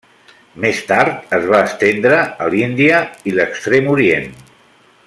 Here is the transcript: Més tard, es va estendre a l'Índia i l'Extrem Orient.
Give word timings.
Més 0.63 0.79
tard, 0.91 1.19
es 1.37 1.45
va 1.51 1.59
estendre 1.67 2.17
a 2.47 2.49
l'Índia 2.55 3.05
i 3.33 3.37
l'Extrem 3.37 3.93
Orient. 3.97 4.31